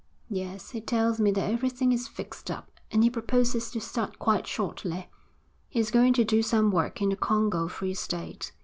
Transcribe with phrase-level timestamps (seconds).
[0.31, 4.47] 'Yes, he tells me that everything is fixed up, and he proposes to start quite
[4.47, 5.11] shortly.
[5.69, 8.51] He's going to do some work in the Congo Free State.